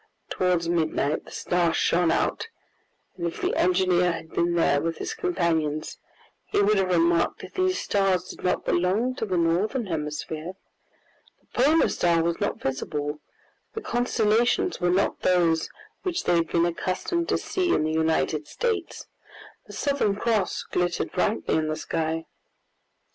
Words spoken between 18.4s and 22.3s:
States; the Southern Cross glittered brightly in the sky.